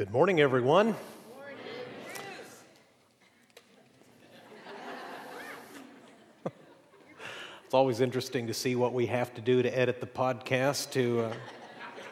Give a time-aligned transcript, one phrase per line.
[0.00, 0.96] Good morning, everyone.
[6.46, 11.24] it's always interesting to see what we have to do to edit the podcast to
[11.24, 11.34] uh,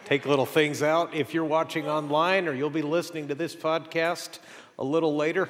[0.04, 1.14] take little things out.
[1.14, 4.40] If you're watching online or you'll be listening to this podcast
[4.78, 5.48] a little later,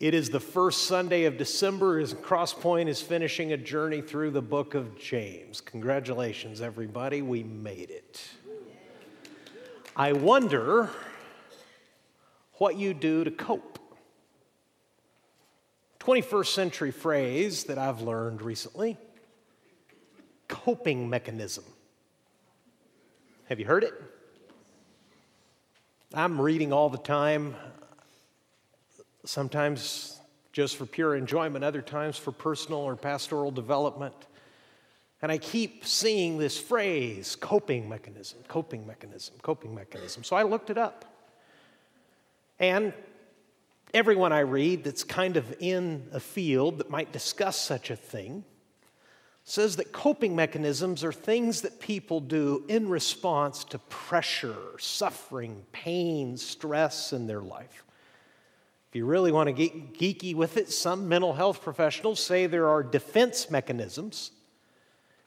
[0.00, 4.42] it is the first Sunday of December as Crosspoint is finishing a journey through the
[4.42, 5.60] book of James.
[5.60, 7.22] Congratulations, everybody.
[7.22, 8.28] We made it.
[9.94, 10.90] I wonder
[12.58, 13.78] what you do to cope.
[16.00, 18.96] 21st century phrase that I've learned recently
[20.48, 21.64] coping mechanism.
[23.48, 23.94] Have you heard it?
[26.14, 27.54] I'm reading all the time,
[29.24, 30.18] sometimes
[30.52, 34.14] just for pure enjoyment, other times for personal or pastoral development.
[35.20, 40.24] And I keep seeing this phrase coping mechanism, coping mechanism, coping mechanism.
[40.24, 41.04] So I looked it up.
[42.58, 42.92] And
[43.94, 48.44] everyone I read that's kind of in a field that might discuss such a thing
[49.48, 56.36] says that coping mechanisms are things that people do in response to pressure, suffering, pain,
[56.36, 57.82] stress in their life.
[58.90, 62.68] If you really want to get geeky with it, some mental health professionals say there
[62.68, 64.32] are defense mechanisms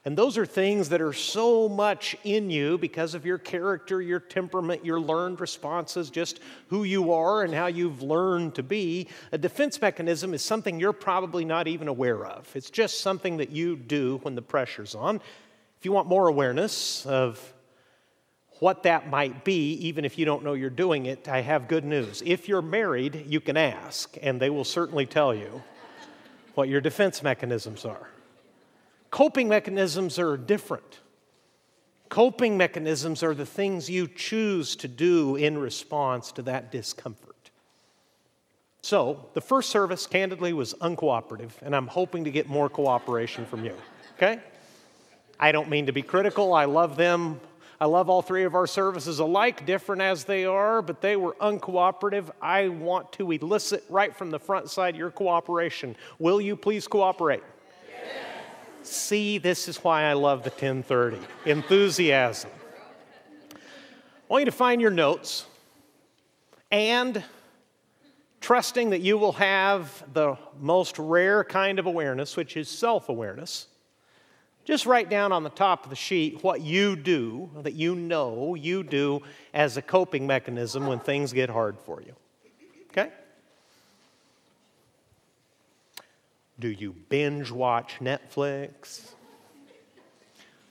[0.04, 4.18] and those are things that are so much in you because of your character, your
[4.18, 9.06] temperament, your learned responses, just who you are and how you've learned to be.
[9.30, 12.50] A defense mechanism is something you're probably not even aware of.
[12.56, 15.20] It's just something that you do when the pressure's on.
[15.78, 17.52] If you want more awareness of
[18.58, 21.84] what that might be, even if you don't know you're doing it, I have good
[21.84, 22.24] news.
[22.26, 25.62] If you're married, you can ask, and they will certainly tell you
[26.54, 28.08] what your defense mechanisms are.
[29.12, 31.00] Coping mechanisms are different.
[32.08, 37.50] Coping mechanisms are the things you choose to do in response to that discomfort.
[38.80, 43.66] So, the first service, candidly, was uncooperative, and I'm hoping to get more cooperation from
[43.66, 43.74] you.
[44.16, 44.40] Okay?
[45.38, 46.54] I don't mean to be critical.
[46.54, 47.38] I love them.
[47.82, 51.34] I love all three of our services alike, different as they are, but they were
[51.34, 52.30] uncooperative.
[52.40, 55.96] I want to elicit right from the front side your cooperation.
[56.18, 57.42] Will you please cooperate?
[58.82, 62.50] See, this is why I love the 1030 enthusiasm.
[63.52, 63.56] I
[64.28, 65.46] want you to find your notes
[66.70, 67.22] and
[68.40, 73.68] trusting that you will have the most rare kind of awareness, which is self awareness.
[74.64, 78.54] Just write down on the top of the sheet what you do, that you know
[78.54, 79.20] you do
[79.54, 82.14] as a coping mechanism when things get hard for you.
[82.90, 83.10] Okay?
[86.62, 89.14] Do you binge watch Netflix?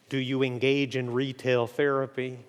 [0.08, 2.40] Do you engage in retail therapy?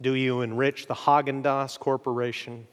[0.00, 2.66] Do you enrich the Haagen Dazs Corporation?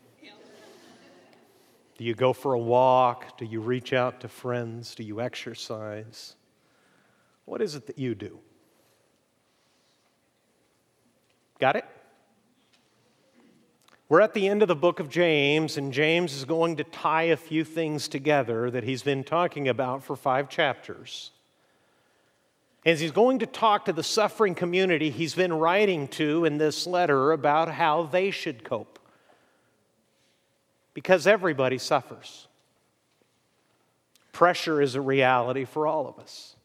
[1.98, 3.38] Do you go for a walk?
[3.38, 4.96] Do you reach out to friends?
[4.96, 6.38] Do you exercise?
[7.44, 8.40] What is it that you do?
[11.60, 11.86] Got it?
[14.10, 17.26] We're at the end of the book of James, and James is going to tie
[17.26, 21.30] a few things together that he's been talking about for five chapters.
[22.84, 26.88] As he's going to talk to the suffering community he's been writing to in this
[26.88, 28.98] letter about how they should cope.
[30.96, 32.48] Because everybody suffers.
[34.32, 36.56] Pressure is a reality for all of us.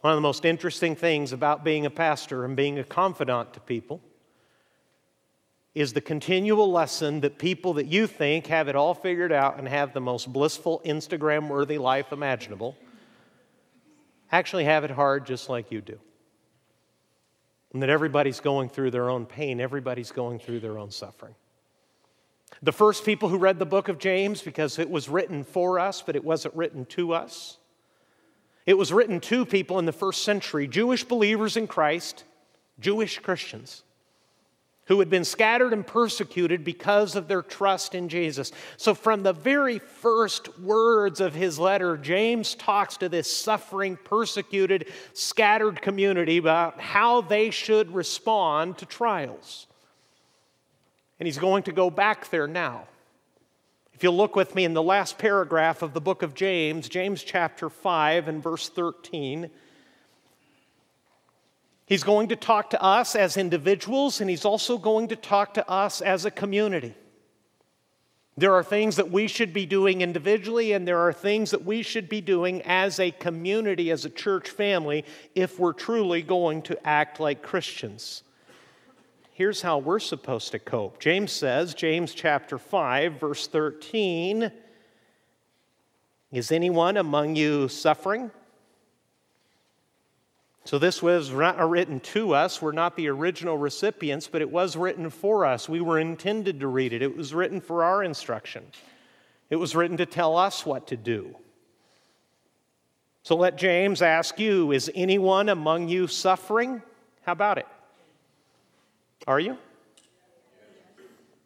[0.00, 3.60] One of the most interesting things about being a pastor and being a confidant to
[3.60, 4.00] people
[5.74, 9.68] is the continual lesson that people that you think have it all figured out and
[9.68, 12.76] have the most blissful, Instagram worthy life imaginable
[14.30, 15.98] actually have it hard just like you do.
[17.72, 21.34] And that everybody's going through their own pain, everybody's going through their own suffering.
[22.62, 26.02] The first people who read the book of James, because it was written for us,
[26.02, 27.58] but it wasn't written to us,
[28.66, 32.24] it was written to people in the first century, Jewish believers in Christ,
[32.80, 33.82] Jewish Christians
[34.88, 38.52] who had been scattered and persecuted because of their trust in Jesus.
[38.78, 44.88] So, from the very first words of his letter, James talks to this suffering, persecuted,
[45.12, 49.66] scattered community about how they should respond to trials.
[51.20, 52.84] And he's going to go back there now.
[53.92, 57.22] If you'll look with me in the last paragraph of the book of James, James
[57.22, 59.50] chapter 5 and verse 13.
[61.88, 65.66] He's going to talk to us as individuals, and he's also going to talk to
[65.70, 66.94] us as a community.
[68.36, 71.80] There are things that we should be doing individually, and there are things that we
[71.80, 76.86] should be doing as a community, as a church family, if we're truly going to
[76.86, 78.22] act like Christians.
[79.32, 81.00] here's how we're supposed to cope.
[81.00, 84.52] James says, James chapter 5, verse 13,
[86.32, 88.30] Is anyone among you suffering?
[90.68, 92.60] So, this was not uh, written to us.
[92.60, 95.66] We're not the original recipients, but it was written for us.
[95.66, 97.00] We were intended to read it.
[97.00, 98.66] It was written for our instruction,
[99.48, 101.34] it was written to tell us what to do.
[103.22, 106.82] So, let James ask you Is anyone among you suffering?
[107.22, 107.66] How about it?
[109.26, 109.56] Are you?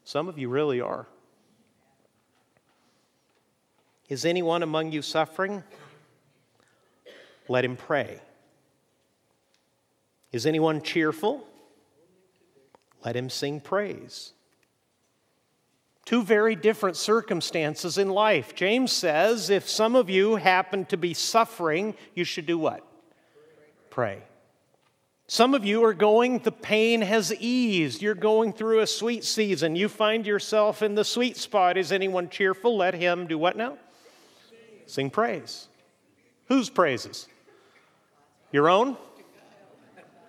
[0.02, 1.06] Some of you really are.
[4.08, 5.62] Is anyone among you suffering?
[7.46, 8.20] Let him pray.
[10.32, 11.46] Is anyone cheerful?
[13.04, 14.32] Let him sing praise.
[16.04, 18.54] Two very different circumstances in life.
[18.54, 22.84] James says if some of you happen to be suffering, you should do what?
[23.90, 24.22] Pray.
[25.28, 28.02] Some of you are going, the pain has eased.
[28.02, 29.76] You're going through a sweet season.
[29.76, 31.76] You find yourself in the sweet spot.
[31.76, 32.76] Is anyone cheerful?
[32.76, 33.78] Let him do what now?
[34.86, 35.68] Sing praise.
[36.48, 37.28] Whose praises?
[38.50, 38.96] Your own?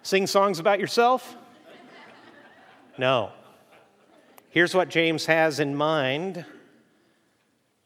[0.06, 1.38] Sing songs about yourself?
[2.98, 3.32] No.
[4.50, 6.46] Here's what James has in mind.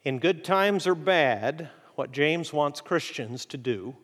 [0.02, 3.96] In good times or bad, what James wants Christians to do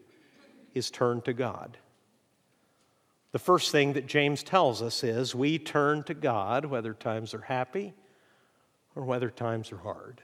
[0.75, 1.77] is turn to God.
[3.33, 7.41] The first thing that James tells us is we turn to God whether times are
[7.41, 7.95] happy
[8.95, 10.23] or whether times are hard.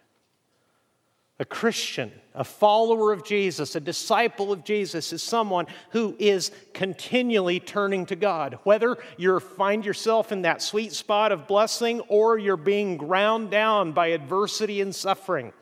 [1.40, 7.58] A Christian, a follower of Jesus, a disciple of Jesus is someone who is continually
[7.60, 8.58] turning to God.
[8.64, 13.92] Whether you find yourself in that sweet spot of blessing or you're being ground down
[13.92, 15.54] by adversity and suffering,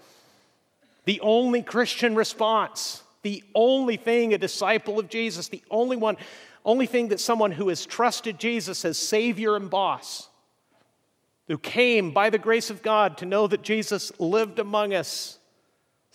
[1.04, 6.16] the only Christian response, the only thing a disciple of Jesus, the only one,
[6.64, 10.28] only thing that someone who has trusted Jesus as Savior and boss,
[11.46, 15.37] who came by the grace of God to know that Jesus lived among us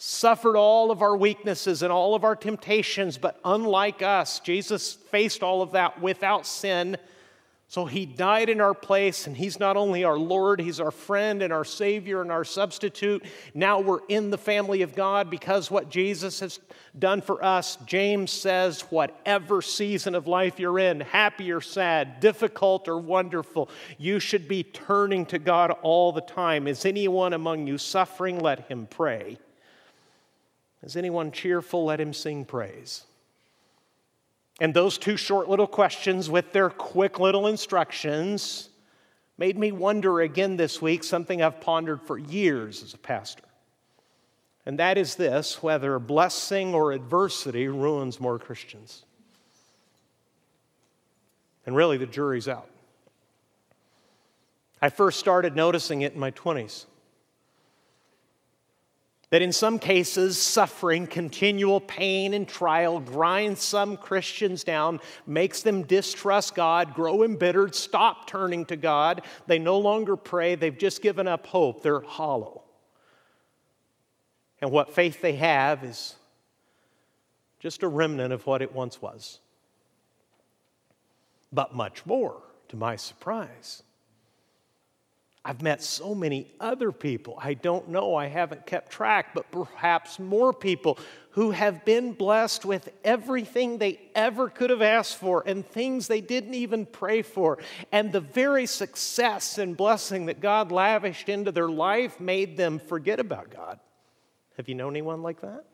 [0.06, 5.42] suffered all of our weaknesses and all of our temptations, but unlike us, Jesus faced
[5.42, 6.98] all of that without sin.
[7.70, 11.42] So he died in our place, and he's not only our Lord, he's our friend
[11.42, 13.24] and our Savior and our substitute.
[13.54, 16.60] Now we're in the family of God because what Jesus has
[17.00, 17.78] done for us.
[17.86, 24.20] James says, whatever season of life you're in, happy or sad, difficult or wonderful, you
[24.20, 26.68] should be turning to God all the time.
[26.68, 28.38] Is anyone among you suffering?
[28.42, 29.38] Let him pray.
[30.84, 31.86] Is anyone cheerful?
[31.86, 33.06] Let him sing praise.
[34.60, 38.70] And those two short little questions with their quick little instructions
[39.38, 43.44] made me wonder again this week something I've pondered for years as a pastor.
[44.66, 49.04] And that is this whether blessing or adversity ruins more Christians.
[51.66, 52.70] And really, the jury's out.
[54.82, 56.86] I first started noticing it in my 20s
[59.34, 65.82] that in some cases, suffering, continual pain, and trial grinds some Christians down, makes them
[65.82, 69.24] distrust God, grow embittered, stop turning to God.
[69.48, 71.82] They no longer pray, they've just given up hope.
[71.82, 72.62] They're hollow.
[74.62, 76.16] And what faith they have is
[77.60, 79.40] just a remnant of what it once was.
[81.52, 83.82] But much more, to my surprise.
[85.46, 87.38] I've met so many other people.
[87.42, 90.98] I don't know, I haven't kept track, but perhaps more people
[91.32, 96.22] who have been blessed with everything they ever could have asked for and things they
[96.22, 97.58] didn't even pray for.
[97.92, 103.20] And the very success and blessing that God lavished into their life made them forget
[103.20, 103.80] about God.
[104.56, 105.66] Have you known anyone like that?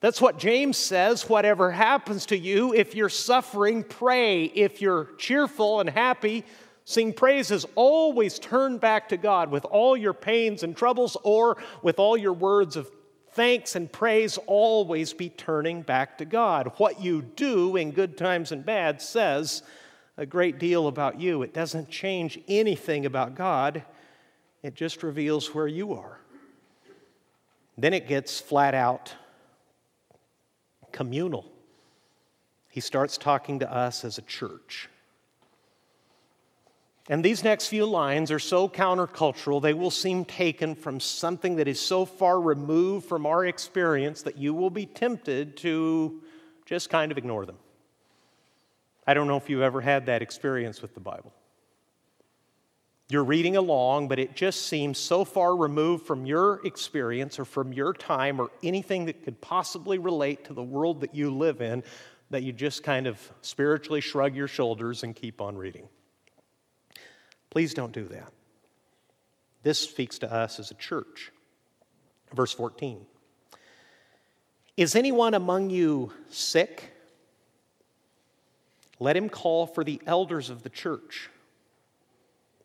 [0.00, 1.28] That's what James says.
[1.28, 4.44] Whatever happens to you, if you're suffering, pray.
[4.44, 6.44] If you're cheerful and happy,
[6.90, 12.00] Sing praises, always turn back to God with all your pains and troubles, or with
[12.00, 12.90] all your words of
[13.28, 16.72] thanks and praise, always be turning back to God.
[16.78, 19.62] What you do in good times and bad says
[20.16, 21.42] a great deal about you.
[21.42, 23.84] It doesn't change anything about God,
[24.64, 26.18] it just reveals where you are.
[27.78, 29.14] Then it gets flat out
[30.90, 31.46] communal.
[32.68, 34.88] He starts talking to us as a church.
[37.10, 41.66] And these next few lines are so countercultural, they will seem taken from something that
[41.66, 46.22] is so far removed from our experience that you will be tempted to
[46.66, 47.56] just kind of ignore them.
[49.08, 51.32] I don't know if you've ever had that experience with the Bible.
[53.08, 57.72] You're reading along, but it just seems so far removed from your experience or from
[57.72, 61.82] your time or anything that could possibly relate to the world that you live in
[62.30, 65.88] that you just kind of spiritually shrug your shoulders and keep on reading.
[67.50, 68.32] Please don't do that.
[69.62, 71.32] This speaks to us as a church.
[72.34, 73.04] Verse 14
[74.76, 76.92] Is anyone among you sick?
[78.98, 81.30] Let him call for the elders of the church.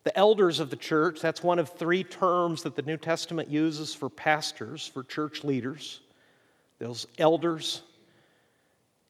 [0.04, 3.96] The elders of the church, that's one of three terms that the New Testament uses
[3.96, 6.02] for pastors, for church leaders.
[6.78, 7.82] Those elders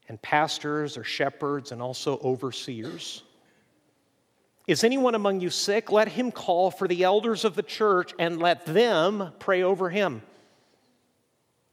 [0.07, 3.23] and pastors or shepherds and also overseers.
[4.67, 5.91] Is anyone among you sick?
[5.91, 10.23] Let him call for the elders of the church and let them pray over him,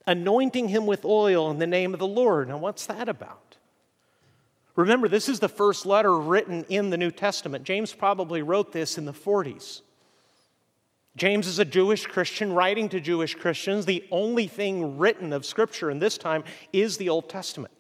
[0.07, 2.49] anointing him with oil in the name of the Lord.
[2.49, 3.57] Now, what's that about?
[4.77, 7.65] Remember, this is the first letter written in the New Testament.
[7.65, 9.83] James probably wrote this in the 40s.
[11.15, 13.85] James is a Jewish Christian writing to Jewish Christians.
[13.85, 17.73] The only thing written of Scripture in this time is the Old Testament.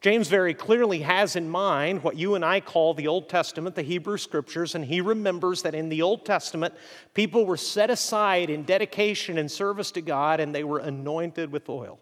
[0.00, 3.82] James very clearly has in mind what you and I call the Old Testament, the
[3.82, 6.72] Hebrew Scriptures, and he remembers that in the Old Testament,
[7.12, 11.68] people were set aside in dedication and service to God and they were anointed with
[11.68, 11.98] oil.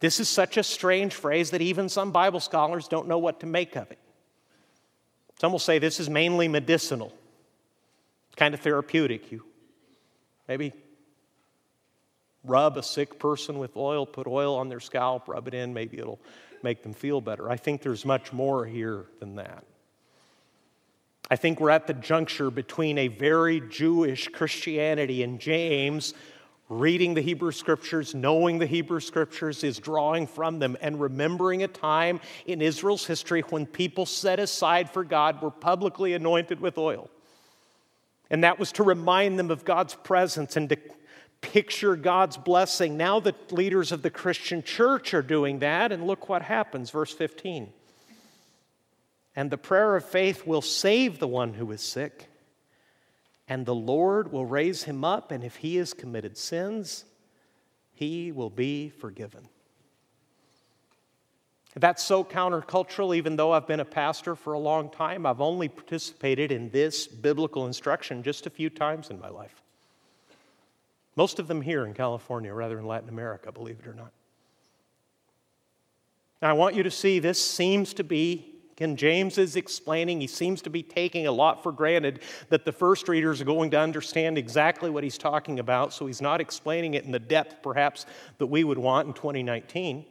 [0.00, 3.46] This is such a strange phrase that even some Bible scholars don't know what to
[3.46, 3.98] make of it.
[5.40, 7.12] Some will say this is mainly medicinal,
[8.36, 9.30] kind of therapeutic.
[9.30, 9.44] You
[10.48, 10.72] maybe
[12.44, 15.98] rub a sick person with oil, put oil on their scalp, rub it in, maybe
[15.98, 16.20] it'll
[16.62, 17.50] make them feel better.
[17.50, 19.64] I think there's much more here than that.
[21.30, 26.12] I think we're at the juncture between a very Jewish Christianity and James
[26.68, 31.68] reading the Hebrew scriptures, knowing the Hebrew scriptures, is drawing from them and remembering a
[31.68, 37.10] time in Israel's history when people set aside for God were publicly anointed with oil.
[38.30, 40.78] And that was to remind them of God's presence and to
[41.44, 42.96] picture God's blessing.
[42.96, 46.90] Now, the leaders of the Christian church are doing that, and look what happens.
[46.90, 47.72] Verse 15.
[49.36, 52.28] And the prayer of faith will save the one who is sick,
[53.46, 57.04] and the Lord will raise him up, and if he has committed sins,
[57.92, 59.48] he will be forgiven.
[61.76, 65.26] That's so countercultural, even though I've been a pastor for a long time.
[65.26, 69.63] I've only participated in this biblical instruction just a few times in my life.
[71.16, 74.12] Most of them here in California rather than Latin America, believe it or not.
[76.42, 80.26] Now, I want you to see this seems to be, again, James is explaining, he
[80.26, 83.78] seems to be taking a lot for granted that the first readers are going to
[83.78, 88.04] understand exactly what he's talking about, so he's not explaining it in the depth perhaps
[88.38, 90.04] that we would want in 2019.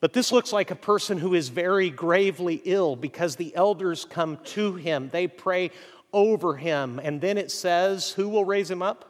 [0.00, 4.38] But this looks like a person who is very gravely ill because the elders come
[4.44, 5.10] to him.
[5.12, 5.70] They pray
[6.12, 6.98] over him.
[7.02, 9.09] And then it says, Who will raise him up?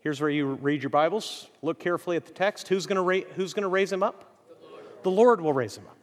[0.00, 1.48] Here's where you read your Bibles.
[1.60, 2.68] Look carefully at the text.
[2.68, 4.24] Who's going to, ra- who's going to raise him up?
[4.48, 4.84] The Lord.
[5.02, 5.96] the Lord will raise him up.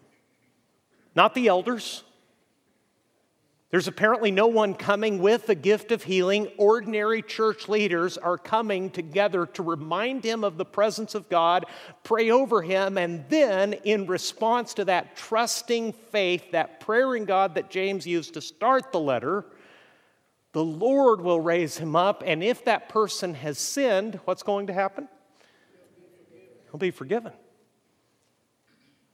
[1.16, 2.04] Not the elders.
[3.72, 6.48] There's apparently no one coming with the gift of healing.
[6.58, 11.66] Ordinary church leaders are coming together to remind him of the presence of God,
[12.04, 17.56] pray over him, and then, in response to that trusting faith, that prayer in God
[17.56, 19.44] that James used to start the letter,
[20.54, 24.74] the Lord will raise him up, and if that person has sinned, what's going to
[24.74, 25.08] happen?
[26.72, 27.34] He'll be forgiven.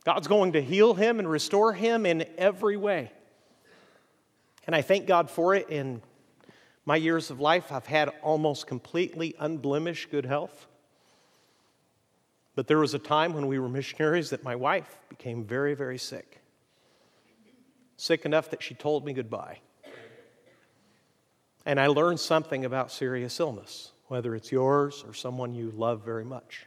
[0.06, 3.12] God's going to heal him and restore him in every way.
[4.66, 5.70] And I thank God for it.
[5.70, 6.02] In
[6.86, 10.68] my years of life, I've had almost completely unblemished good health.
[12.56, 15.98] But there was a time when we were missionaries that my wife became very, very
[15.98, 16.42] sick.
[17.98, 19.60] Sick enough that she told me goodbye.
[21.66, 26.26] And I learned something about serious illness, whether it's yours or someone you love very
[26.26, 26.66] much.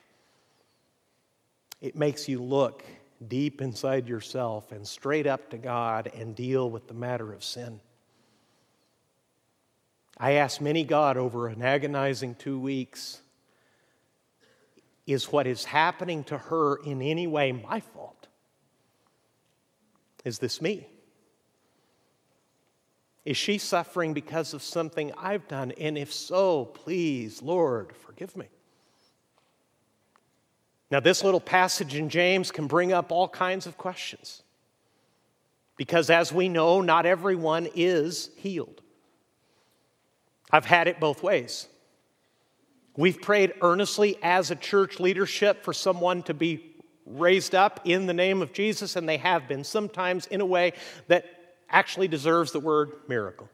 [1.81, 2.85] It makes you look
[3.29, 7.81] deep inside yourself and straight up to God and deal with the matter of sin.
[10.19, 13.21] I asked many God over an agonizing two weeks
[15.07, 18.27] is what is happening to her in any way my fault?
[20.25, 20.89] Is this me?
[23.27, 25.73] Is she suffering because of something I've done?
[25.73, 28.47] And if so, please, Lord, forgive me.
[30.93, 34.45] Now, this little passage in James can bring up all kinds of questions.
[35.77, 38.81] Because as we know, not everyone is healed.
[40.53, 41.67] I've had it both ways.
[42.97, 48.15] We've prayed earnestly as a church leadership for someone to be raised up in the
[48.15, 50.75] name of Jesus, and they have been, sometimes in a way
[51.09, 51.36] that
[51.71, 53.49] actually deserves the word miracle.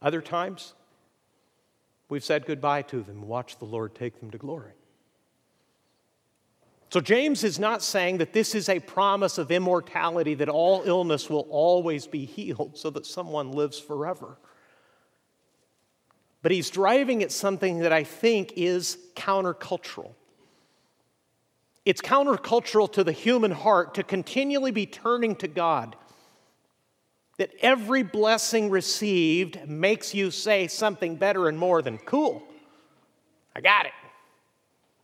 [0.00, 0.74] Other times,
[2.08, 4.72] we've said goodbye to them and watched the Lord take them to glory.
[6.90, 11.30] So, James is not saying that this is a promise of immortality, that all illness
[11.30, 14.36] will always be healed so that someone lives forever.
[16.42, 20.14] But he's driving at something that I think is countercultural.
[21.84, 25.96] It's countercultural to the human heart to continually be turning to God.
[27.38, 32.42] That every blessing received makes you say something better and more than cool.
[33.56, 33.92] I got it,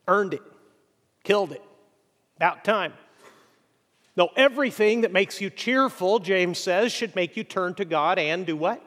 [0.06, 0.42] earned it,
[1.24, 1.62] killed it.
[2.36, 2.92] About time.
[4.16, 8.46] No, everything that makes you cheerful, James says, should make you turn to God and
[8.46, 8.82] do what?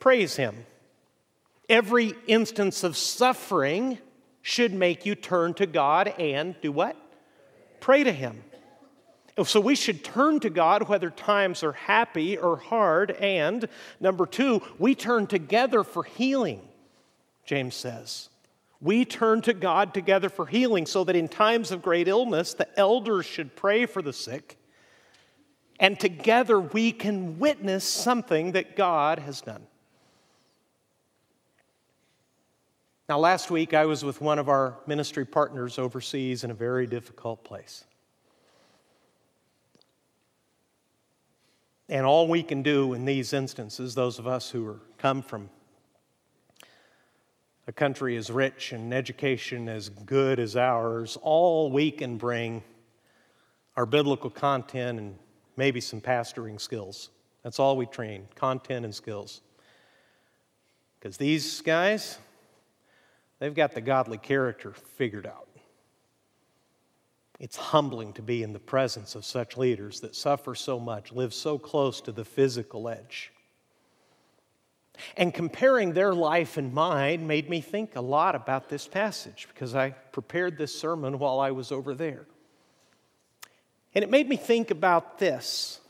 [0.00, 0.66] Praise Him.
[1.68, 3.98] Every instance of suffering
[4.48, 6.96] should make you turn to God and do what?
[7.80, 8.42] Pray to Him.
[9.44, 13.10] So we should turn to God whether times are happy or hard.
[13.10, 13.68] And
[14.00, 16.66] number two, we turn together for healing,
[17.44, 18.30] James says.
[18.80, 22.68] We turn to God together for healing so that in times of great illness, the
[22.78, 24.56] elders should pray for the sick.
[25.78, 29.66] And together we can witness something that God has done.
[33.08, 36.86] Now, last week I was with one of our ministry partners overseas in a very
[36.86, 37.84] difficult place.
[41.88, 45.48] And all we can do in these instances, those of us who are, come from
[47.66, 52.62] a country as rich and education as good as ours, all we can bring
[53.74, 55.18] are biblical content and
[55.56, 57.08] maybe some pastoring skills.
[57.42, 59.40] That's all we train content and skills.
[61.00, 62.18] Because these guys,
[63.38, 65.48] they've got the godly character figured out.
[67.40, 71.32] It's humbling to be in the presence of such leaders that suffer so much, live
[71.32, 73.32] so close to the physical edge.
[75.16, 79.74] And comparing their life and mine made me think a lot about this passage because
[79.74, 82.26] I prepared this sermon while I was over there.
[83.94, 85.80] And it made me think about this.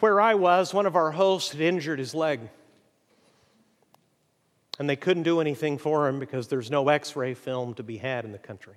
[0.00, 2.40] Where I was, one of our hosts had injured his leg.
[4.78, 7.96] And they couldn't do anything for him because there's no x ray film to be
[7.96, 8.74] had in the country.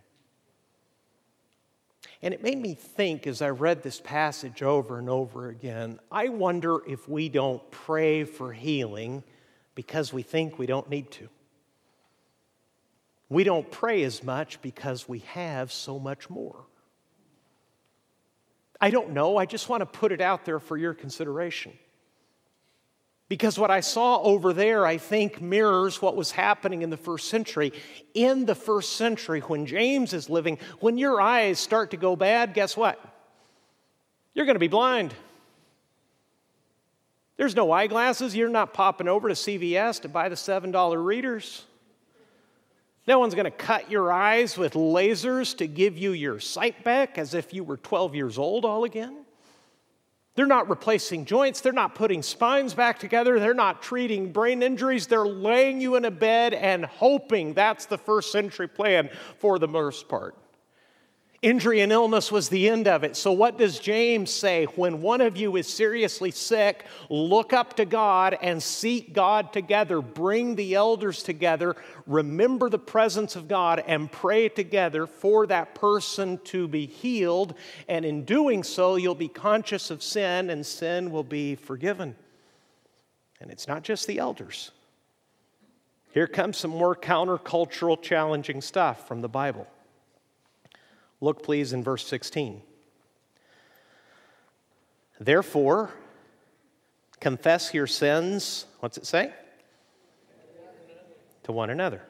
[2.22, 6.30] And it made me think as I read this passage over and over again I
[6.30, 9.24] wonder if we don't pray for healing
[9.76, 11.30] because we think we don't need to.
[13.30, 16.66] We don't pray as much because we have so much more.
[18.82, 19.38] I don't know.
[19.38, 21.74] I just want to put it out there for your consideration.
[23.30, 27.30] Because what I saw over there, I think, mirrors what was happening in the first
[27.30, 27.72] century.
[28.16, 32.56] In the first century, when James is living, when your eyes start to go bad,
[32.56, 33.00] guess what?
[34.34, 35.14] You're going to be blind.
[37.38, 38.36] There's no eyeglasses.
[38.36, 41.66] You're not popping over to CVS to buy the $7 readers.
[43.08, 47.20] No one's going to cut your eyes with lasers to give you your sight back
[47.20, 49.18] as if you were 12 years old all again.
[50.40, 51.60] They're not replacing joints.
[51.60, 53.42] They're not putting spines back together.
[53.42, 55.06] They're not treating brain injuries.
[55.06, 59.68] They're laying you in a bed and hoping that's the first century plan for the
[59.68, 60.38] most part.
[61.42, 63.16] Injury and illness was the end of it.
[63.16, 64.66] So, what does James say?
[64.76, 70.02] When one of you is seriously sick, look up to God and seek God together.
[70.02, 71.78] Bring the elders together.
[72.06, 77.54] Remember the presence of God and pray together for that person to be healed.
[77.88, 82.18] And in doing so, you'll be conscious of sin and sin will be forgiven.
[83.40, 84.72] And it's not just the elders.
[86.12, 89.68] Here comes some more countercultural, challenging stuff from the Bible.
[91.22, 92.62] Look, please, in verse 16.
[95.20, 95.92] Therefore,
[97.20, 99.34] confess your sins, what's it say?
[101.44, 102.02] To one another.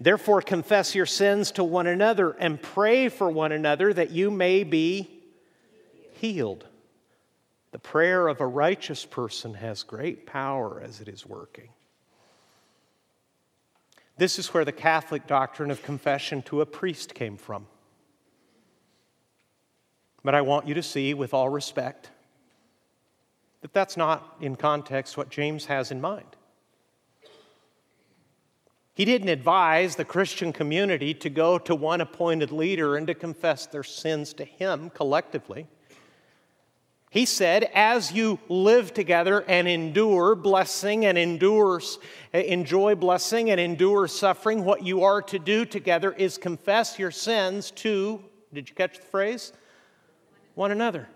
[0.00, 4.64] Therefore, confess your sins to one another and pray for one another that you may
[4.64, 5.10] be
[6.12, 6.66] healed.
[7.72, 11.68] The prayer of a righteous person has great power as it is working.
[14.16, 17.66] This is where the Catholic doctrine of confession to a priest came from.
[20.26, 22.10] But I want you to see, with all respect,
[23.60, 26.26] that that's not in context what James has in mind.
[28.92, 33.66] He didn't advise the Christian community to go to one appointed leader and to confess
[33.66, 35.68] their sins to him collectively.
[37.08, 41.80] He said, as you live together and endure blessing and endure,
[42.32, 47.70] enjoy blessing and endure suffering, what you are to do together is confess your sins
[47.70, 49.52] to, did you catch the phrase?
[50.56, 51.08] One another.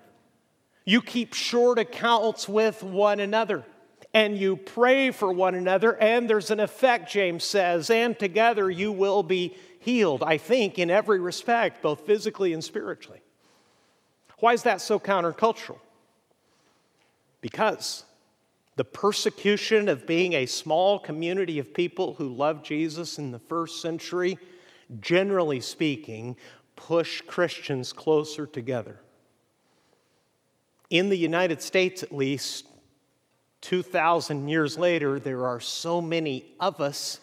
[0.85, 3.65] You keep short accounts with one another.
[4.13, 8.91] And you pray for one another, and there's an effect, James says, and together you
[8.91, 13.21] will be healed, I think, in every respect, both physically and spiritually.
[14.41, 15.79] Why is that so countercultural?
[17.41, 18.05] Because
[18.75, 23.81] the persecution of being a small community of people who loved Jesus in the first
[23.81, 24.39] century,
[25.01, 26.37] generally speaking,
[26.75, 28.99] push Christians closer together.
[30.91, 32.67] In the United States, at least,
[33.61, 37.21] 2,000 years later, there are so many of us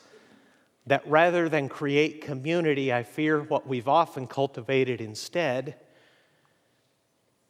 [0.86, 5.76] that rather than create community, I fear what we've often cultivated instead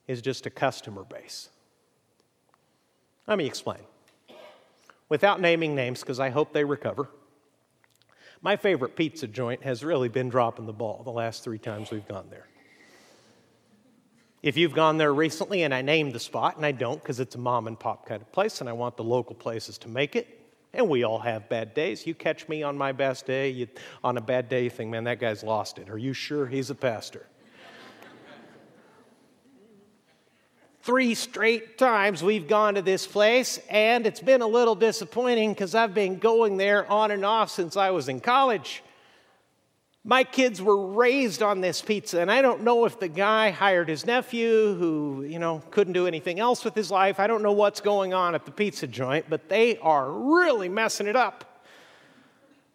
[0.08, 1.50] is just a customer base.
[3.28, 3.82] Let me explain.
[5.10, 7.10] Without naming names, because I hope they recover,
[8.42, 12.08] my favorite pizza joint has really been dropping the ball the last three times we've
[12.08, 12.48] gone there.
[14.48, 17.36] If you've gone there recently, and I named the spot, and I don't because it's
[17.36, 20.16] a mom and pop kind of place, and I want the local places to make
[20.16, 20.40] it,
[20.74, 22.08] and we all have bad days.
[22.08, 23.68] You catch me on my best day, you,
[24.06, 25.90] on a bad day, you think, man, that guy's lost it.
[25.90, 27.26] Are you sure he's a pastor?
[30.82, 35.76] Three straight times we've gone to this place, and it's been a little disappointing because
[35.76, 38.82] I've been going there on and off since I was in college.
[40.10, 43.90] My kids were raised on this pizza, and I don't know if the guy hired
[43.90, 47.20] his nephew who, you know, couldn't do anything else with his life.
[47.20, 51.08] I don't know what's going on at the pizza joint, but they are really messing
[51.08, 51.62] it up.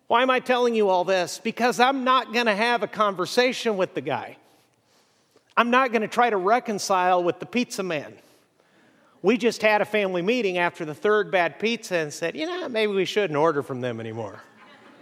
[0.08, 1.40] Why am I telling you all this?
[1.42, 4.36] Because I'm not going to have a conversation with the guy.
[5.56, 8.12] I'm not going to try to reconcile with the pizza man.
[9.22, 12.68] We just had a family meeting after the third bad pizza and said, you know,
[12.68, 14.38] maybe we shouldn't order from them anymore.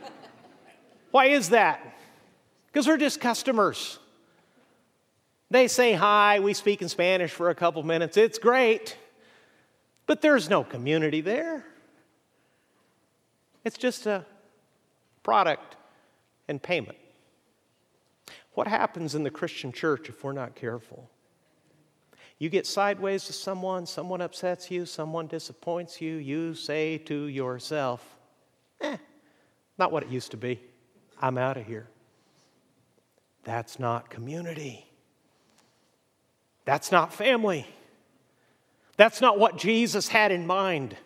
[1.11, 1.90] Why is that?
[2.73, 3.99] Because we're just customers.
[5.51, 8.97] They say hi, we speak in Spanish for a couple minutes, it's great,
[10.07, 11.65] but there's no community there.
[13.65, 14.25] It's just a
[15.23, 15.77] product
[16.49, 16.99] and payment.
[18.55, 21.11] What happens in the Christian church if we're not careful?
[22.39, 28.03] You get sideways to someone, someone upsets you, someone disappoints you, you say to yourself,
[28.81, 28.97] eh,
[29.79, 30.59] not what it used to be.
[31.21, 31.87] I'm out of here.
[33.45, 34.87] That's not community.
[36.65, 37.67] That's not family.
[38.97, 40.97] That's not what Jesus had in mind.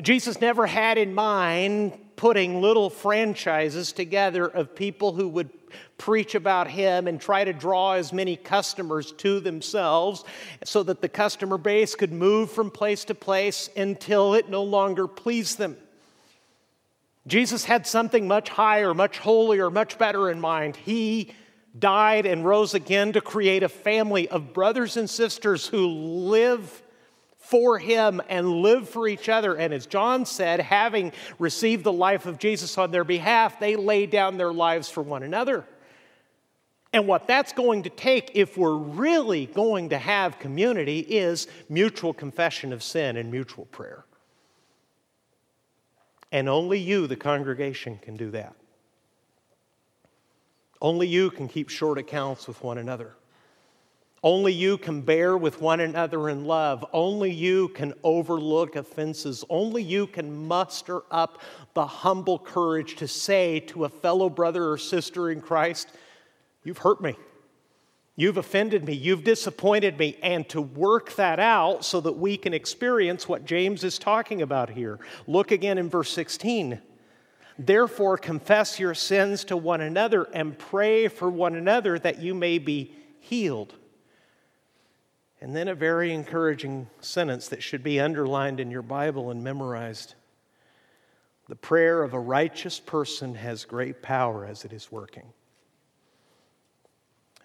[0.00, 5.50] Jesus never had in mind putting little franchises together of people who would
[5.98, 10.24] preach about him and try to draw as many customers to themselves
[10.64, 15.06] so that the customer base could move from place to place until it no longer
[15.06, 15.76] pleased them.
[17.26, 20.76] Jesus had something much higher, much holier, much better in mind.
[20.76, 21.32] He
[21.78, 26.82] died and rose again to create a family of brothers and sisters who live
[27.38, 29.56] for him and live for each other.
[29.56, 34.06] And as John said, having received the life of Jesus on their behalf, they lay
[34.06, 35.64] down their lives for one another.
[36.92, 42.12] And what that's going to take, if we're really going to have community, is mutual
[42.12, 44.04] confession of sin and mutual prayer.
[46.32, 48.54] And only you, the congregation, can do that.
[50.80, 53.14] Only you can keep short accounts with one another.
[54.22, 56.84] Only you can bear with one another in love.
[56.92, 59.44] Only you can overlook offenses.
[59.48, 61.40] Only you can muster up
[61.74, 65.88] the humble courage to say to a fellow brother or sister in Christ,
[66.62, 67.16] You've hurt me.
[68.16, 68.92] You've offended me.
[68.92, 70.18] You've disappointed me.
[70.22, 74.70] And to work that out so that we can experience what James is talking about
[74.70, 74.98] here.
[75.26, 76.80] Look again in verse 16.
[77.58, 82.58] Therefore, confess your sins to one another and pray for one another that you may
[82.58, 83.74] be healed.
[85.42, 90.14] And then a very encouraging sentence that should be underlined in your Bible and memorized.
[91.48, 95.32] The prayer of a righteous person has great power as it is working.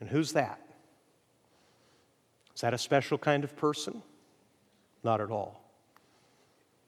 [0.05, 0.59] And who's that?
[2.53, 4.03] Is that a special kind of person?
[5.03, 5.63] Not at all.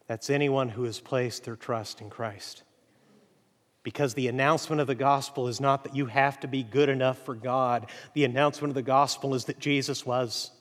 [0.06, 2.62] That's anyone who has placed their trust in Christ.
[3.82, 7.18] Because the announcement of the gospel is not that you have to be good enough
[7.26, 7.88] for God.
[8.14, 10.52] The announcement of the gospel is that Jesus was,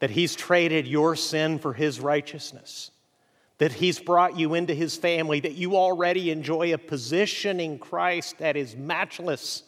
[0.00, 2.90] that He's traded your sin for His righteousness,
[3.56, 8.36] that He's brought you into His family, that you already enjoy a position in Christ
[8.40, 9.62] that is matchless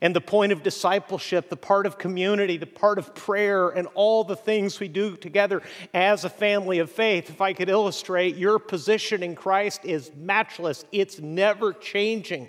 [0.00, 4.22] and the point of discipleship, the part of community, the part of prayer, and all
[4.24, 7.28] the things we do together as a family of faith.
[7.30, 12.48] If I could illustrate, your position in Christ is matchless, it's never changing.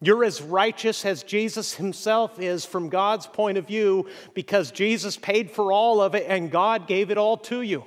[0.00, 5.50] You're as righteous as Jesus himself is from God's point of view because Jesus paid
[5.50, 7.84] for all of it and God gave it all to you.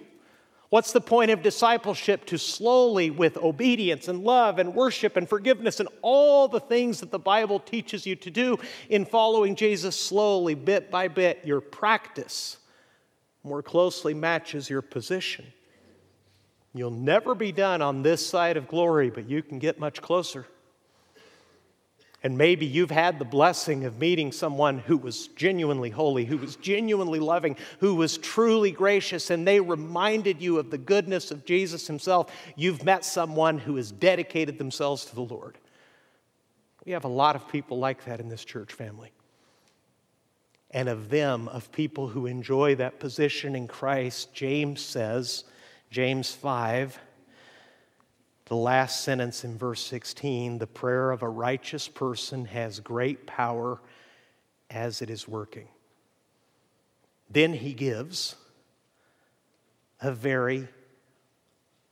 [0.69, 2.25] What's the point of discipleship?
[2.25, 7.10] To slowly, with obedience and love and worship and forgiveness and all the things that
[7.10, 12.58] the Bible teaches you to do in following Jesus slowly, bit by bit, your practice
[13.43, 15.45] more closely matches your position.
[16.73, 20.45] You'll never be done on this side of glory, but you can get much closer.
[22.21, 26.58] And maybe you've had the blessing of meeting someone who was genuinely holy, who was
[26.58, 31.88] genuinely loving, who was truly gracious, and they reminded you of the goodness of Jesus
[31.88, 32.29] himself.
[32.58, 35.58] You've met someone who has dedicated themselves to the Lord.
[36.86, 39.12] We have a lot of people like that in this church family.
[40.71, 45.45] And of them, of people who enjoy that position in Christ, James says,
[45.89, 46.99] James 5,
[48.49, 53.79] the last sentence in verse 16 the prayer of a righteous person has great power
[54.69, 55.67] as it is working.
[57.29, 58.35] Then he gives
[60.01, 60.67] a very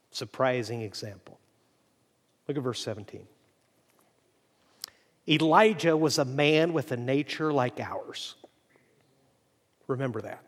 [0.09, 1.39] surprising example.
[2.47, 3.27] Look at verse 17.
[5.29, 8.35] Elijah was a man with a nature like ours.
[9.87, 10.41] Remember that.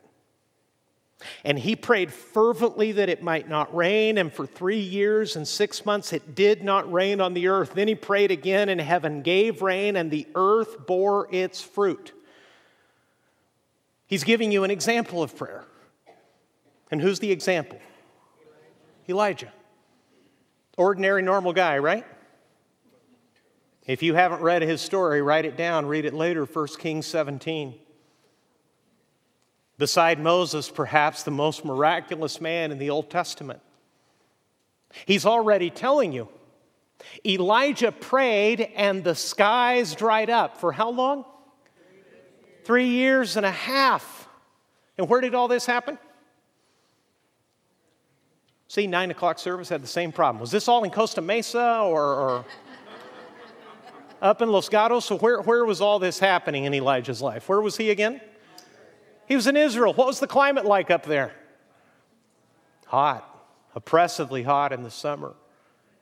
[1.44, 5.84] And he prayed fervently that it might not rain, and for three years and six
[5.84, 7.74] months it did not rain on the earth.
[7.74, 12.12] Then he prayed again, and heaven gave rain, and the earth bore its fruit.
[14.06, 15.64] He's giving you an example of prayer.
[16.90, 17.78] And who's the example?
[19.08, 19.52] Elijah.
[20.76, 22.04] Ordinary, normal guy, right?
[23.86, 27.74] If you haven't read his story, write it down, read it later, 1 Kings 17
[29.80, 33.60] beside Moses, perhaps the most miraculous man in the Old Testament.
[35.06, 36.28] He's already telling you.
[37.24, 40.58] Elijah prayed and the skies dried up.
[40.58, 41.24] For how long?
[42.64, 44.28] Three years and a half.
[44.98, 45.98] And where did all this happen?
[48.68, 50.40] See, nine o'clock service had the same problem.
[50.40, 52.44] Was this all in Costa Mesa or, or
[54.20, 55.06] up in Los Gatos?
[55.06, 57.48] So, where, where was all this happening in Elijah's life?
[57.48, 58.20] Where was he again?
[59.30, 59.92] He was in Israel.
[59.92, 61.30] What was the climate like up there?
[62.86, 63.24] Hot,
[63.76, 65.36] oppressively hot in the summer.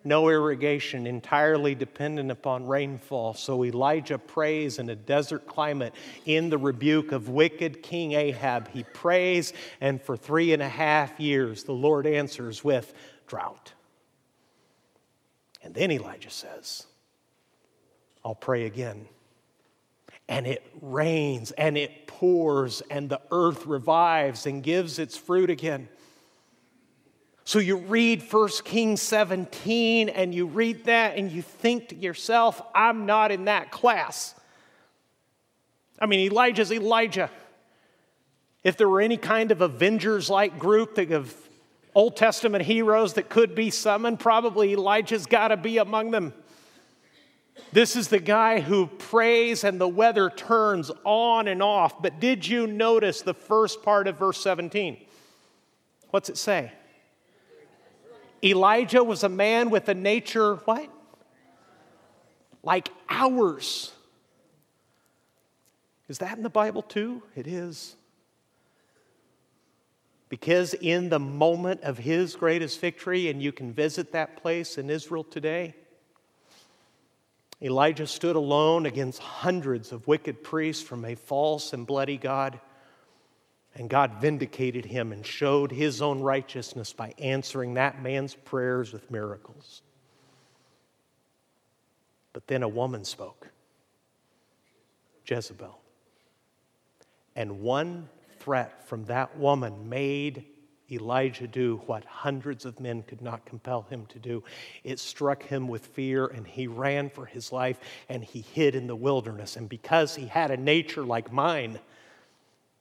[0.02, 3.34] No irrigation, entirely dependent upon rainfall.
[3.34, 8.68] So Elijah prays in a desert climate in the rebuke of wicked King Ahab.
[8.68, 12.94] He prays, and for three and a half years, the Lord answers with
[13.26, 13.74] drought.
[15.62, 16.86] And then Elijah says,
[18.24, 19.06] I'll pray again
[20.28, 25.88] and it rains and it pours and the earth revives and gives its fruit again.
[27.44, 32.60] So you read 1 Kings 17 and you read that and you think to yourself,
[32.74, 34.34] I'm not in that class.
[35.98, 37.30] I mean, Elijah's Elijah.
[38.62, 41.34] If there were any kind of Avengers like group of
[41.94, 46.34] Old Testament heroes that could be summoned, probably Elijah's got to be among them.
[47.72, 52.00] This is the guy who prays and the weather turns on and off.
[52.00, 54.96] But did you notice the first part of verse 17?
[56.10, 56.72] What's it say?
[58.42, 60.88] Elijah was a man with a nature, what?
[62.62, 63.92] Like ours.
[66.08, 67.22] Is that in the Bible too?
[67.36, 67.96] It is.
[70.28, 74.90] Because in the moment of his greatest victory, and you can visit that place in
[74.90, 75.74] Israel today,
[77.60, 82.60] Elijah stood alone against hundreds of wicked priests from a false and bloody God.
[83.74, 89.10] And God vindicated him and showed his own righteousness by answering that man's prayers with
[89.10, 89.82] miracles.
[92.32, 93.48] But then a woman spoke
[95.26, 95.78] Jezebel.
[97.34, 100.44] And one threat from that woman made
[100.90, 104.42] Elijah do what hundreds of men could not compel him to do.
[104.84, 108.86] It struck him with fear, and he ran for his life and he hid in
[108.86, 109.56] the wilderness.
[109.56, 111.78] And because he had a nature like mine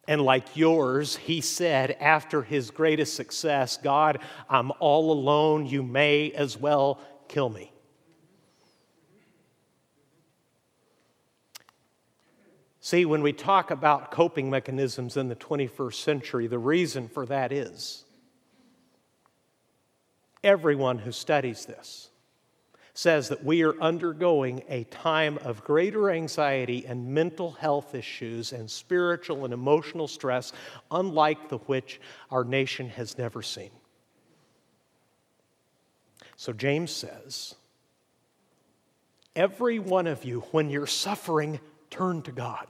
[0.08, 5.66] and like yours, he said, after his greatest success, God, I'm all alone.
[5.66, 7.74] You may as well kill me.
[12.88, 17.52] See, when we talk about coping mechanisms in the 21st century, the reason for that
[17.52, 18.06] is
[20.42, 22.10] everyone who studies this
[22.94, 28.72] says that we are undergoing a time of greater anxiety and mental health issues and
[28.72, 30.54] spiritual and emotional stress,
[30.90, 32.00] unlike the which
[32.32, 33.72] our nation has never seen.
[36.38, 37.54] So James says,
[39.36, 42.68] Every one of you, when you're suffering, turn to God.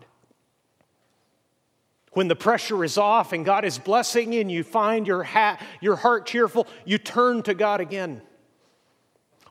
[2.14, 5.60] When the pressure is off and God is blessing you and you find your, ha-
[5.82, 8.22] your heart cheerful, you turn to God again.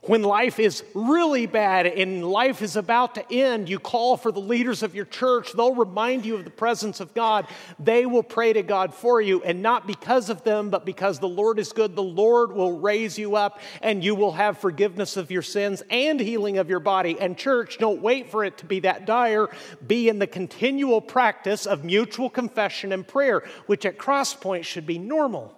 [0.07, 4.39] When life is really bad and life is about to end, you call for the
[4.39, 5.51] leaders of your church.
[5.51, 7.45] They'll remind you of the presence of God.
[7.77, 11.27] They will pray to God for you, and not because of them, but because the
[11.27, 11.93] Lord is good.
[11.93, 16.21] The Lord will raise you up, and you will have forgiveness of your sins and
[16.21, 17.19] healing of your body.
[17.19, 19.49] And, church, don't wait for it to be that dire.
[19.85, 24.99] Be in the continual practice of mutual confession and prayer, which at Crosspoint should be
[24.99, 25.56] normal.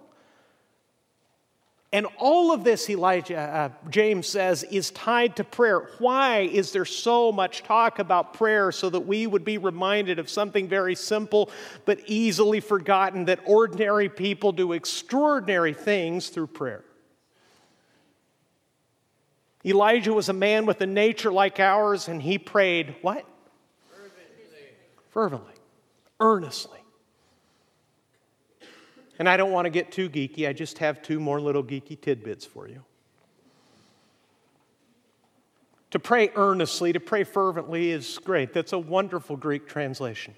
[1.92, 5.88] And all of this, Elijah, uh, James says, is tied to prayer.
[5.98, 10.30] Why is there so much talk about prayer so that we would be reminded of
[10.30, 11.50] something very simple
[11.86, 16.84] but easily forgotten that ordinary people do extraordinary things through prayer?
[19.64, 23.26] Elijah was a man with a nature like ours, and he prayed what?
[23.90, 24.68] Fervently.
[25.10, 25.54] Fervently,
[26.20, 26.79] earnestly.
[29.20, 32.00] And I don't want to get too geeky, I just have two more little geeky
[32.00, 32.82] tidbits for you.
[35.90, 38.54] To pray earnestly, to pray fervently is great.
[38.54, 40.34] That's a wonderful Greek translation.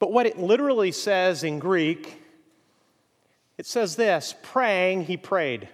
[0.00, 2.20] But what it literally says in Greek,
[3.58, 5.68] it says this praying, he prayed.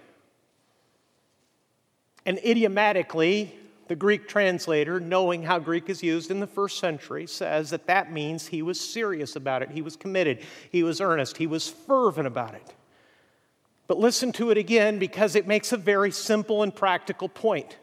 [2.23, 3.57] And idiomatically,
[3.87, 8.11] the Greek translator, knowing how Greek is used in the first century, says that that
[8.11, 9.71] means he was serious about it.
[9.71, 10.39] He was committed.
[10.71, 11.37] He was earnest.
[11.37, 12.73] He was fervent about it.
[13.87, 17.77] But listen to it again because it makes a very simple and practical point.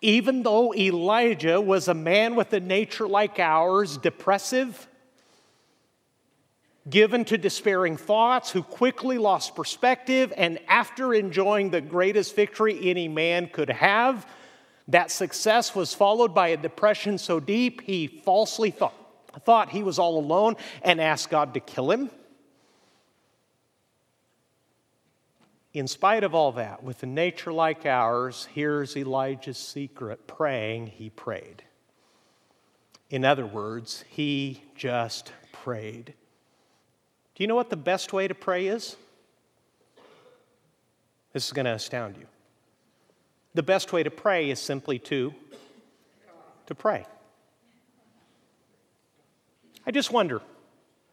[0.00, 4.86] Even though Elijah was a man with a nature like ours, depressive,
[6.88, 13.08] given to despairing thoughts, who quickly lost perspective, and after enjoying the greatest victory any
[13.08, 14.24] man could have,
[14.88, 18.94] that success was followed by a depression so deep he falsely thought,
[19.44, 22.10] thought he was all alone and asked God to kill him.
[25.74, 31.10] In spite of all that, with a nature like ours, here's Elijah's secret praying, he
[31.10, 31.62] prayed.
[33.10, 36.14] In other words, he just prayed.
[37.34, 38.96] Do you know what the best way to pray is?
[41.32, 42.26] This is going to astound you.
[43.58, 45.34] The best way to pray is simply to
[46.66, 47.04] to pray.
[49.84, 50.42] I just wonder.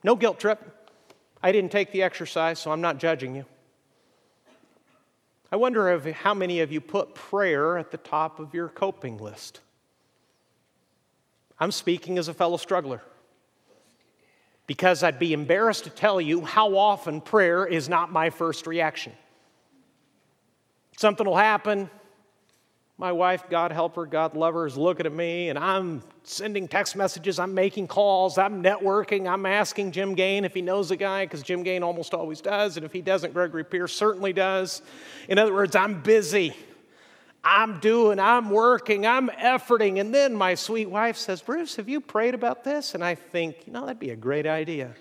[0.03, 0.91] No guilt trip.
[1.41, 3.45] I didn't take the exercise, so I'm not judging you.
[5.51, 9.17] I wonder if, how many of you put prayer at the top of your coping
[9.17, 9.61] list.
[11.59, 13.01] I'm speaking as a fellow struggler
[14.67, 19.13] because I'd be embarrassed to tell you how often prayer is not my first reaction.
[20.95, 21.89] Something will happen,
[22.97, 26.67] my wife, God help her, God love her, is looking at me, and I'm sending
[26.67, 30.95] text messages, I'm making calls, I'm networking, I'm asking Jim Gain if he knows a
[30.95, 34.81] guy, because Jim Gain almost always does, and if he doesn't, Gregory Pierce certainly does.
[35.27, 36.55] In other words, I'm busy.
[37.43, 39.99] I'm doing, I'm working, I'm efforting.
[39.99, 42.95] And then my sweet wife says, Bruce, have you prayed about this?
[42.95, 44.95] And I think, you know, that'd be a great idea.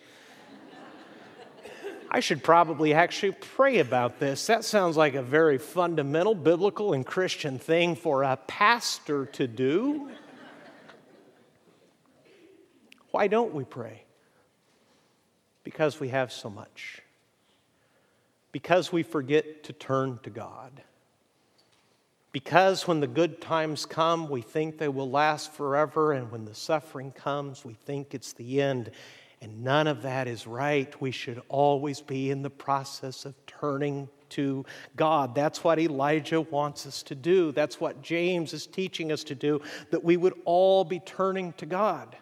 [2.14, 4.46] I should probably actually pray about this.
[4.46, 10.09] That sounds like a very fundamental biblical and Christian thing for a pastor to do.
[13.11, 14.05] Why don't we pray?
[15.64, 17.03] Because we have so much.
[18.53, 20.70] Because we forget to turn to God.
[22.31, 26.55] Because when the good times come, we think they will last forever, and when the
[26.55, 28.92] suffering comes, we think it's the end.
[29.44, 30.98] And none of that is right.
[31.02, 34.64] We should always be in the process of turning to
[34.96, 35.35] God.
[35.35, 37.52] That's what Elijah wants us to do.
[37.52, 41.66] That's what James is teaching us to do, that we would all be turning to
[41.66, 42.16] God.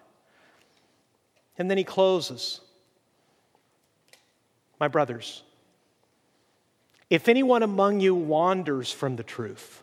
[1.56, 2.60] And then he closes
[4.80, 5.44] My brothers,
[7.08, 9.81] if anyone among you wanders from the truth,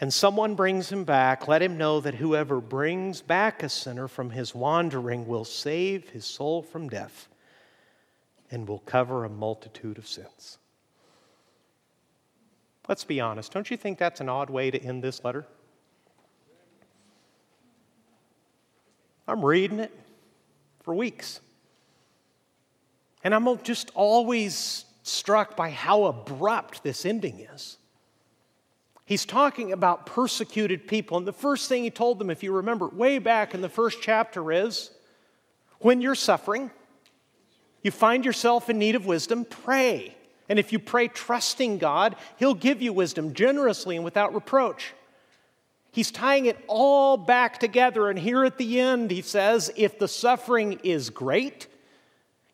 [0.00, 4.30] and someone brings him back, let him know that whoever brings back a sinner from
[4.30, 7.28] his wandering will save his soul from death
[8.50, 10.58] and will cover a multitude of sins.
[12.88, 13.52] Let's be honest.
[13.52, 15.46] Don't you think that's an odd way to end this letter?
[19.26, 19.92] I'm reading it
[20.82, 21.40] for weeks.
[23.24, 27.78] And I'm just always struck by how abrupt this ending is.
[29.06, 31.16] He's talking about persecuted people.
[31.16, 34.02] And the first thing he told them, if you remember way back in the first
[34.02, 34.90] chapter, is
[35.78, 36.72] when you're suffering,
[37.82, 40.16] you find yourself in need of wisdom, pray.
[40.48, 44.92] And if you pray trusting God, He'll give you wisdom generously and without reproach.
[45.92, 48.10] He's tying it all back together.
[48.10, 51.68] And here at the end, he says, if the suffering is great,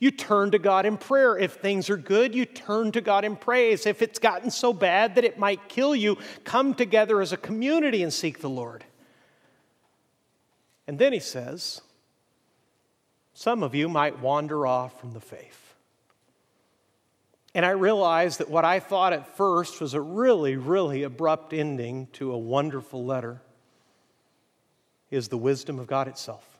[0.02, 1.38] you turn to God in prayer.
[1.38, 3.86] If things are good, you turn to God in praise.
[3.86, 8.02] If it's gotten so bad that it might kill you, come together as a community
[8.02, 8.84] and seek the Lord.
[10.88, 11.82] And then he says,
[13.32, 15.76] some of you might wander off from the faith.
[17.54, 22.08] And I realized that what I thought at first was a really, really abrupt ending
[22.14, 23.40] to a wonderful letter
[25.12, 26.51] is the wisdom of God itself.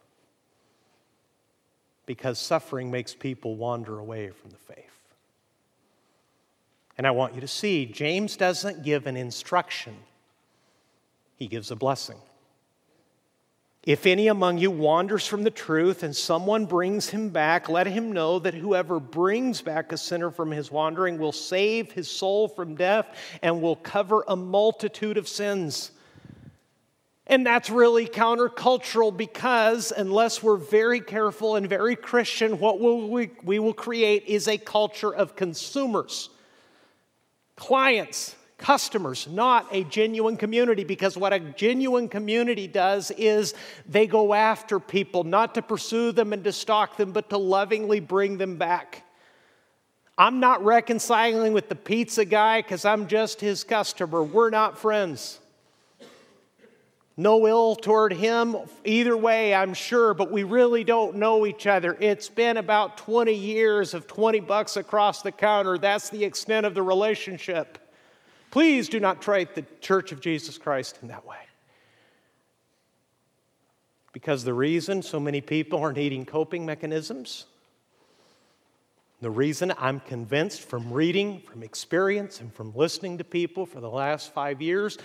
[2.07, 4.93] Because suffering makes people wander away from the faith.
[6.99, 9.97] And I want you to see, James doesn't give an instruction,
[11.37, 12.19] he gives a blessing.
[13.85, 18.13] If any among you wanders from the truth and someone brings him back, let him
[18.13, 22.77] know that whoever brings back a sinner from his wandering will save his soul from
[22.77, 23.07] death
[23.43, 25.91] and will cover a multitude of sins.
[27.27, 33.59] And that's really countercultural because unless we're very careful and very Christian, what we, we
[33.59, 36.31] will create is a culture of consumers,
[37.57, 43.55] clients, customers, not a genuine community, because what a genuine community does is
[43.89, 48.01] they go after people, not to pursue them and to stalk them, but to lovingly
[48.01, 49.05] bring them back.
[50.17, 54.23] I'm not reconciling with the pizza guy because I'm just his customer.
[54.23, 55.41] We're not friends.
[57.17, 61.97] No ill toward him either way, I'm sure, but we really don't know each other.
[62.01, 65.77] It's been about 20 years of 20 bucks across the counter.
[65.77, 67.79] That's the extent of the relationship.
[68.51, 71.37] Please do not treat the Church of Jesus Christ in that way.
[74.13, 77.47] Because the reason so many people are needing coping mechanisms,
[79.21, 83.89] the reason I'm convinced from reading, from experience, and from listening to people for the
[83.89, 84.99] last five years,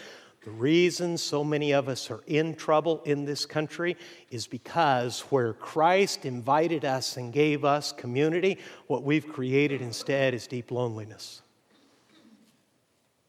[0.47, 3.97] the reason so many of us are in trouble in this country
[4.31, 10.47] is because where Christ invited us and gave us community, what we've created instead is
[10.47, 11.41] deep loneliness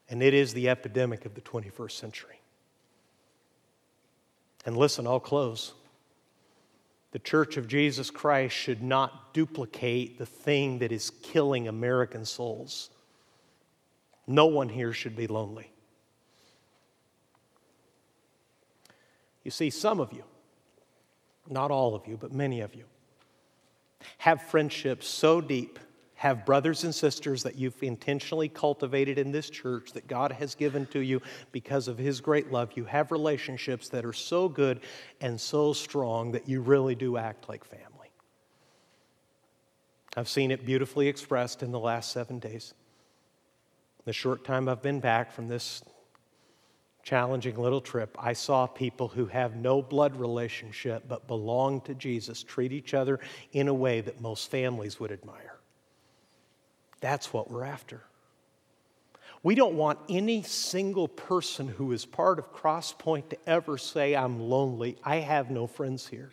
[0.07, 2.39] and it is the epidemic of the 21st century.
[4.65, 5.73] And listen, I'll close.
[7.11, 12.89] The Church of Jesus Christ should not duplicate the thing that is killing American souls.
[14.25, 15.73] No one here should be lonely.
[19.43, 20.23] You see, some of you,
[21.49, 22.85] not all of you, but many of you,
[24.19, 25.79] have friendships so deep
[26.19, 30.85] have brothers and sisters that you've intentionally cultivated in this church that God has given
[30.87, 31.21] to you
[31.53, 32.71] because of His great love.
[32.75, 34.81] You have relationships that are so good
[35.21, 38.11] and so strong that you really do act like family.
[40.17, 42.73] I've seen it beautifully expressed in the last seven days.
[44.03, 45.81] The short time I've been back from this
[47.09, 52.43] challenging little trip, I saw people who have no blood relationship but belong to Jesus
[52.43, 53.19] treat each other
[53.51, 55.57] in a way that most families would admire.
[57.01, 58.03] That's what we're after.
[59.41, 64.39] We don't want any single person who is part of Crosspoint to ever say, I'm
[64.39, 64.95] lonely.
[65.03, 66.31] I have no friends here.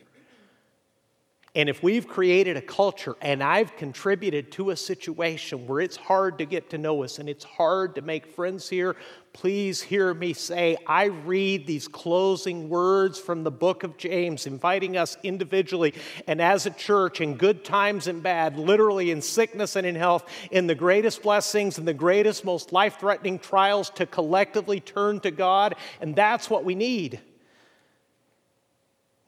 [1.56, 6.36] And if we've created a culture and I've contributed to a situation where it's hard
[6.36, 8.94] to get to know us and it's hard to make friends here,
[9.32, 14.98] please hear me say, I read these closing words from the book of James, inviting
[14.98, 15.94] us individually
[16.26, 20.28] and as a church in good times and bad, literally in sickness and in health,
[20.50, 25.30] in the greatest blessings and the greatest, most life threatening trials to collectively turn to
[25.30, 25.74] God.
[26.02, 27.18] And that's what we need.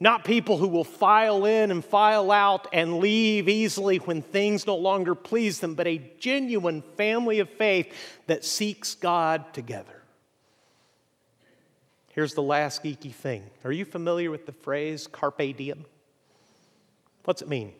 [0.01, 4.77] Not people who will file in and file out and leave easily when things no
[4.77, 7.93] longer please them, but a genuine family of faith
[8.27, 10.01] that seeks God together.
[12.13, 13.43] Here's the last geeky thing.
[13.65, 15.85] Are you familiar with the phrase carpe diem?
[17.25, 17.73] What's it mean?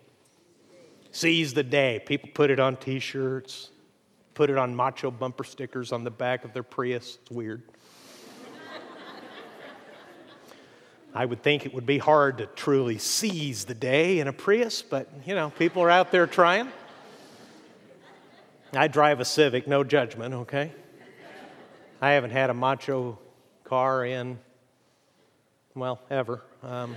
[1.11, 2.01] Seize the day.
[2.05, 3.72] People put it on t shirts,
[4.34, 7.17] put it on macho bumper stickers on the back of their Prius.
[7.22, 7.63] It's weird.
[11.14, 14.82] I would think it would be hard to truly seize the day in a Prius,
[14.82, 16.72] but you know, people are out there trying.
[18.74, 20.72] I drive a Civic, no judgment, okay?
[22.01, 23.18] I haven't had a macho
[23.64, 24.38] car in,
[25.74, 26.43] well, ever.
[26.62, 26.95] Um,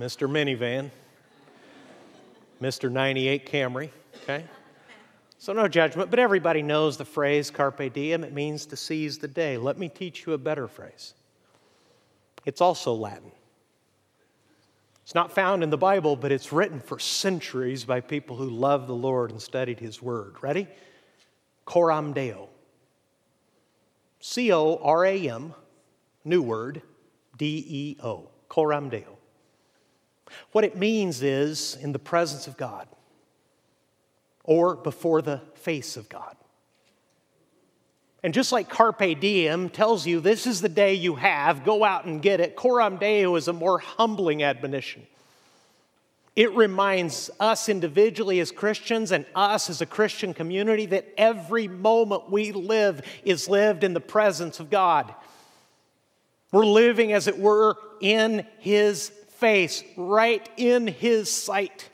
[0.00, 0.28] Mr.
[0.28, 0.90] Minivan,
[2.60, 2.90] Mr.
[2.90, 3.90] 98 Camry,
[4.22, 4.44] okay?
[5.38, 8.24] So, no judgment, but everybody knows the phrase carpe diem.
[8.24, 9.58] It means to seize the day.
[9.58, 11.12] Let me teach you a better phrase.
[12.44, 13.32] It's also Latin.
[15.02, 18.86] It's not found in the Bible, but it's written for centuries by people who loved
[18.86, 20.36] the Lord and studied His Word.
[20.40, 20.66] Ready?
[21.66, 22.48] Coram Deo.
[24.20, 25.54] C O R A M
[26.24, 26.82] new word,
[27.36, 29.18] D E O, coram Deo.
[30.52, 32.88] What it means is in the presence of God
[34.42, 36.36] or before the face of God.
[38.24, 42.06] And just like Carpe Diem tells you this is the day you have, go out
[42.06, 45.06] and get it, Coram Deo is a more humbling admonition.
[46.34, 52.30] It reminds us individually as Christians and us as a Christian community that every moment
[52.30, 55.14] we live is lived in the presence of God.
[56.50, 61.90] We're living, as it were, in His face, right in His sight.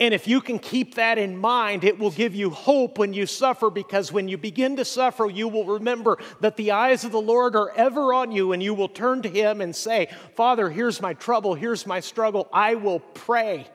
[0.00, 3.26] And if you can keep that in mind, it will give you hope when you
[3.26, 7.20] suffer because when you begin to suffer, you will remember that the eyes of the
[7.20, 11.00] Lord are ever on you and you will turn to Him and say, Father, here's
[11.00, 12.48] my trouble, here's my struggle.
[12.52, 13.68] I will pray.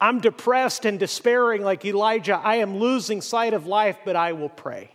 [0.00, 2.36] I'm depressed and despairing like Elijah.
[2.36, 4.90] I am losing sight of life, but I will pray.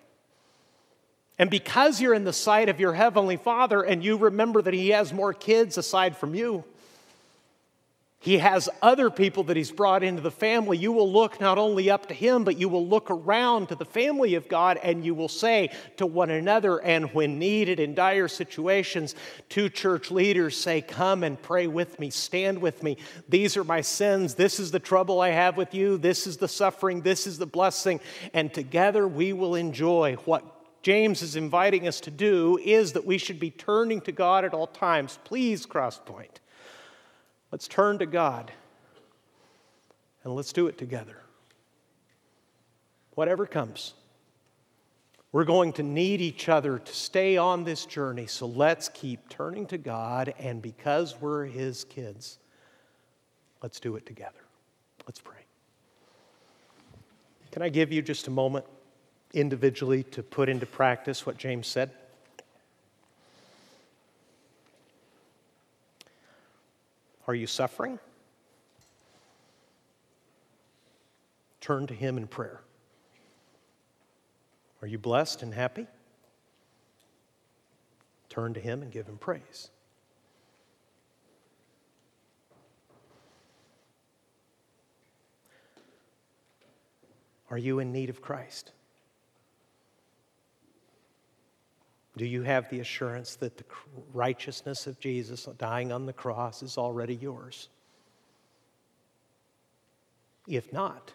[1.39, 4.89] And because you're in the sight of your Heavenly Father and you remember that He
[4.89, 6.65] has more kids aside from you,
[8.22, 10.78] he has other people that he's brought into the family.
[10.78, 13.86] You will look not only up to him, but you will look around to the
[13.86, 18.28] family of God and you will say to one another, and when needed in dire
[18.28, 19.15] situations,
[19.49, 22.97] to church leaders, say, Come and pray with me, stand with me.
[23.30, 24.36] These are my sins.
[24.36, 25.97] This is the trouble I have with you.
[25.97, 27.01] This is the suffering.
[27.01, 28.01] This is the blessing.
[28.34, 30.43] And together we will enjoy what
[30.82, 34.53] James is inviting us to do is that we should be turning to God at
[34.53, 35.20] all times.
[35.24, 36.39] Please, Crosspoint
[37.51, 38.51] Let's turn to God
[40.23, 41.17] and let's do it together.
[43.15, 43.93] Whatever comes,
[45.31, 49.67] we're going to need each other to stay on this journey, so let's keep turning
[49.67, 52.39] to God, and because we're His kids,
[53.61, 54.39] let's do it together.
[55.05, 55.37] Let's pray.
[57.51, 58.65] Can I give you just a moment
[59.33, 61.91] individually to put into practice what James said?
[67.30, 67.99] Are you suffering?
[71.61, 72.61] Turn to Him in prayer.
[74.82, 75.86] Are you blessed and happy?
[78.30, 79.69] Turn to Him and give Him praise.
[87.51, 88.71] Are you in need of Christ?
[92.20, 93.63] Do you have the assurance that the
[94.13, 97.70] righteousness of Jesus dying on the cross is already yours?
[100.45, 101.13] If not,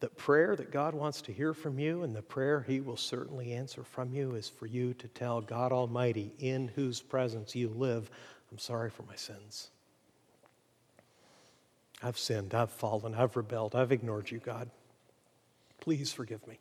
[0.00, 3.52] the prayer that God wants to hear from you and the prayer He will certainly
[3.52, 8.10] answer from you is for you to tell God Almighty, in whose presence you live,
[8.50, 9.68] I'm sorry for my sins.
[12.02, 14.70] I've sinned, I've fallen, I've rebelled, I've ignored you, God.
[15.78, 16.58] Please forgive me.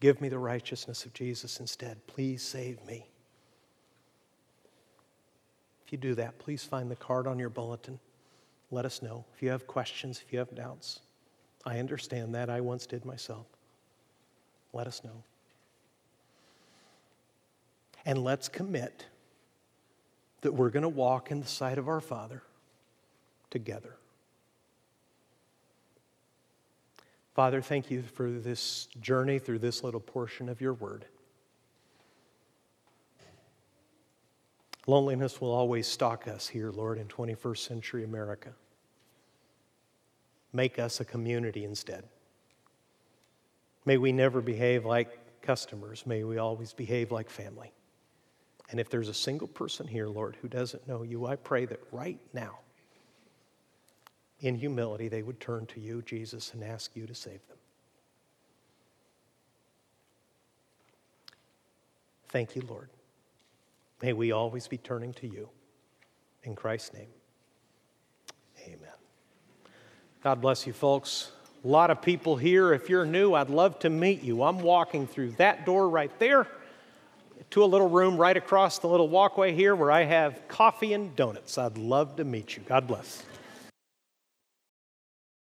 [0.00, 2.06] Give me the righteousness of Jesus instead.
[2.06, 3.06] Please save me.
[5.84, 8.00] If you do that, please find the card on your bulletin.
[8.70, 11.00] Let us know if you have questions, if you have doubts.
[11.66, 12.48] I understand that.
[12.48, 13.46] I once did myself.
[14.72, 15.24] Let us know.
[18.06, 19.06] And let's commit
[20.40, 22.42] that we're going to walk in the sight of our Father
[23.50, 23.96] together.
[27.40, 31.06] Father, thank you for this journey through this little portion of your word.
[34.86, 38.50] Loneliness will always stalk us here, Lord, in 21st century America.
[40.52, 42.04] Make us a community instead.
[43.86, 46.04] May we never behave like customers.
[46.04, 47.72] May we always behave like family.
[48.70, 51.80] And if there's a single person here, Lord, who doesn't know you, I pray that
[51.90, 52.58] right now
[54.40, 57.58] in humility, they would turn to you, Jesus, and ask you to save them.
[62.28, 62.88] Thank you, Lord.
[64.02, 65.48] May we always be turning to you.
[66.42, 67.08] In Christ's name,
[68.64, 68.78] amen.
[70.22, 71.32] God bless you, folks.
[71.62, 72.72] A lot of people here.
[72.72, 74.42] If you're new, I'd love to meet you.
[74.42, 76.46] I'm walking through that door right there
[77.50, 81.14] to a little room right across the little walkway here where I have coffee and
[81.16, 81.58] donuts.
[81.58, 82.62] I'd love to meet you.
[82.66, 83.22] God bless.